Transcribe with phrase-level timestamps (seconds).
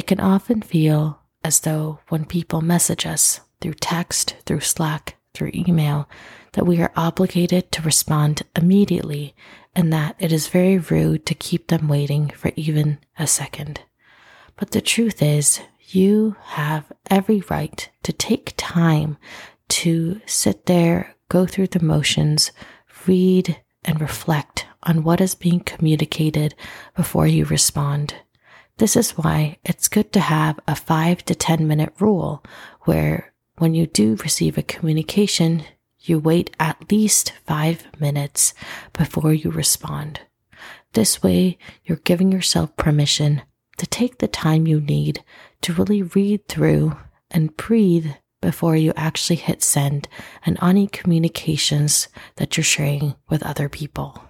[0.00, 6.08] can often feel as though when people message us through text, through Slack, through email,
[6.52, 9.34] that we are obligated to respond immediately
[9.74, 13.80] and that it is very rude to keep them waiting for even a second.
[14.56, 19.16] But the truth is, you have every right to take time
[19.68, 22.50] to sit there, go through the motions,
[23.06, 26.54] read and reflect on what is being communicated
[26.96, 28.14] before you respond.
[28.80, 32.42] This is why it's good to have a five to 10 minute rule
[32.84, 35.64] where when you do receive a communication,
[35.98, 38.54] you wait at least five minutes
[38.94, 40.20] before you respond.
[40.94, 43.42] This way, you're giving yourself permission
[43.76, 45.22] to take the time you need
[45.60, 46.96] to really read through
[47.30, 48.06] and breathe
[48.40, 50.08] before you actually hit send
[50.46, 54.29] and any communications that you're sharing with other people.